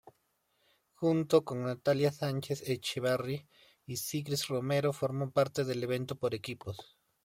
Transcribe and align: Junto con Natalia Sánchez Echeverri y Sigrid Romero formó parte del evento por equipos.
Junto 0.95 1.45
con 1.45 1.61
Natalia 1.61 2.11
Sánchez 2.11 2.67
Echeverri 2.67 3.45
y 3.85 3.97
Sigrid 3.97 4.39
Romero 4.49 4.93
formó 4.93 5.29
parte 5.29 5.63
del 5.63 5.83
evento 5.83 6.15
por 6.15 6.33
equipos. 6.33 6.97